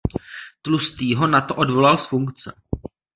Tlustý 0.61 1.15
ho 1.15 1.27
nato 1.27 1.55
odvolal 1.55 1.97
z 1.97 2.05
funkce. 2.07 2.53